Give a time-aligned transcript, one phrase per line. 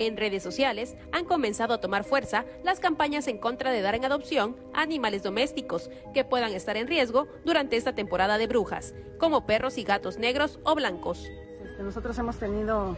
[0.00, 4.06] En redes sociales han comenzado a tomar fuerza las campañas en contra de dar en
[4.06, 9.76] adopción animales domésticos que puedan estar en riesgo durante esta temporada de brujas, como perros
[9.76, 11.26] y gatos negros o blancos.
[11.62, 12.96] Este, nosotros hemos tenido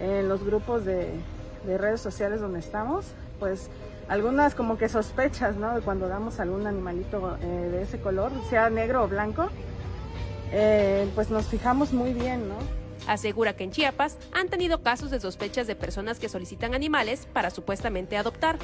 [0.00, 1.10] en los grupos de,
[1.66, 3.04] redes sociales donde estamos,
[3.38, 3.68] pues
[4.08, 5.74] algunas como que sospechas, ¿no?
[5.74, 9.50] De cuando damos algún animalito eh, de ese color, sea negro o blanco,
[10.50, 12.85] eh, pues nos fijamos muy bien, ¿no?
[13.06, 17.50] Asegura que en Chiapas han tenido casos de sospechas de personas que solicitan animales para
[17.50, 18.58] supuestamente adoptar.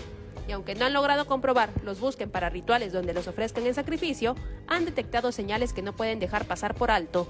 [0.48, 4.34] Y aunque no han logrado comprobar los busquen para rituales donde los ofrezcan en sacrificio,
[4.66, 7.28] han detectado señales que no pueden dejar pasar por alto.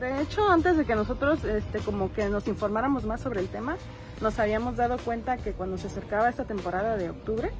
[0.00, 3.76] De hecho, antes de que nosotros este, como que nos informáramos más sobre el tema,
[4.22, 7.50] nos habíamos dado cuenta que cuando se acercaba esta temporada de octubre,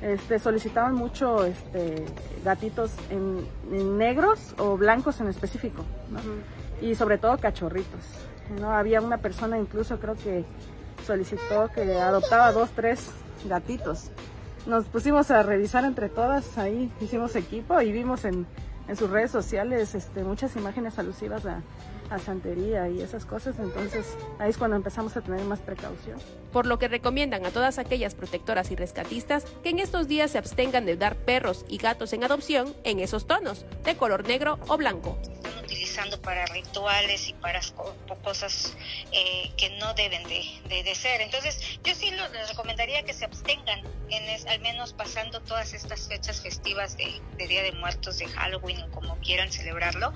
[0.00, 2.04] este, solicitaban mucho este,
[2.44, 5.84] gatitos en, negros o blancos en específico.
[6.10, 6.20] ¿no?
[6.80, 8.00] Y sobre todo cachorritos.
[8.60, 8.70] ¿no?
[8.70, 10.44] Había una persona incluso creo que
[11.06, 13.10] solicitó que adoptaba dos, tres
[13.46, 14.10] gatitos.
[14.66, 18.46] Nos pusimos a revisar entre todas, ahí hicimos equipo y vimos en,
[18.88, 21.60] en sus redes sociales este, muchas imágenes alusivas a,
[22.08, 26.18] a santería y esas cosas, entonces ahí es cuando empezamos a tener más precaución.
[26.52, 30.38] Por lo que recomiendan a todas aquellas protectoras y rescatistas que en estos días se
[30.38, 34.78] abstengan de dar perros y gatos en adopción en esos tonos, de color negro o
[34.78, 35.18] blanco
[35.64, 37.60] utilizando para rituales y para
[38.22, 38.76] cosas
[39.12, 41.20] eh, que no deben de, de, ser.
[41.20, 46.40] Entonces, yo sí les recomendaría que se abstengan, en al menos pasando todas estas fechas
[46.40, 50.12] festivas de, Día de Muertos, de Halloween, como quieran celebrarlo,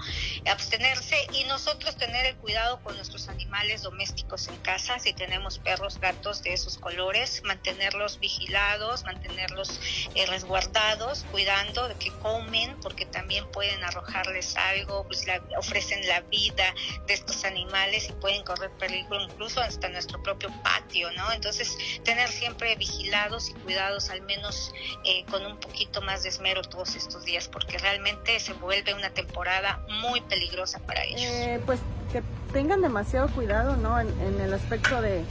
[0.50, 6.00] abstenerse y nosotros tener el cuidado con nuestros animales domésticos en casa, si tenemos perros,
[6.00, 9.78] gatos de esos colores, mantenerlos vigilados, mantenerlos
[10.14, 16.20] eh, resguardados, cuidando de que comen, porque también pueden arrojarles algo, pues la ofrecen la
[16.22, 16.74] vida
[17.06, 21.30] de estos animales y pueden correr peligro incluso hasta nuestro propio patio, ¿no?
[21.32, 21.57] Entonces,
[22.04, 24.72] tener siempre vigilados y cuidados, al menos
[25.04, 29.10] eh, con un poquito más de esmero todos estos días, porque realmente se vuelve una
[29.10, 31.22] temporada muy peligrosa para ellos.
[31.22, 31.80] Eh, pues
[32.12, 34.00] que tengan demasiado cuidado, ¿no?
[34.00, 35.24] En, el aspecto de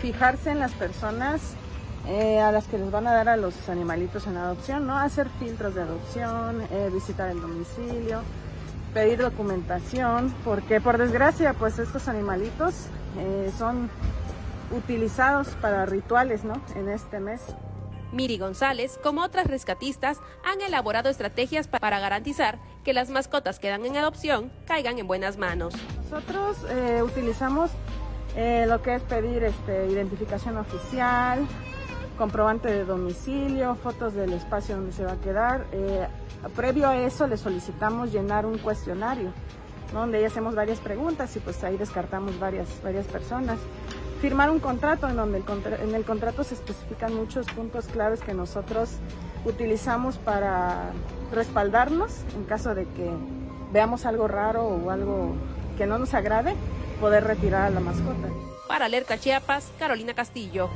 [0.00, 1.40] fijarse en las personas
[2.06, 4.98] eh, a las que les van a dar a los animalitos en adopción, ¿no?
[4.98, 8.22] Hacer filtros de adopción, visitar el domicilio,
[8.92, 12.74] pedir documentación, porque por desgracia, pues estos animalitos
[13.18, 13.90] eh, son
[14.70, 16.60] utilizados para rituales, ¿no?
[16.76, 17.42] En este mes.
[18.12, 23.84] Miri González, como otras rescatistas, han elaborado estrategias para garantizar que las mascotas que dan
[23.84, 25.74] en adopción caigan en buenas manos.
[26.10, 27.70] Nosotros eh, utilizamos
[28.36, 31.46] eh, lo que es pedir este, identificación oficial,
[32.16, 35.66] comprobante de domicilio, fotos del espacio donde se va a quedar.
[35.72, 36.06] Eh,
[36.56, 39.32] previo a eso le solicitamos llenar un cuestionario,
[39.92, 43.58] donde ahí hacemos varias preguntas y pues ahí descartamos varias, varias personas.
[44.20, 45.42] Firmar un contrato en donde
[45.80, 48.90] en el contrato se especifican muchos puntos claves que nosotros
[49.44, 50.90] utilizamos para
[51.32, 53.08] respaldarnos en caso de que
[53.72, 55.36] veamos algo raro o algo
[55.76, 56.54] que no nos agrade,
[57.00, 58.28] poder retirar a la mascota.
[58.66, 60.68] Para Alerta Chiapas, Carolina Castillo.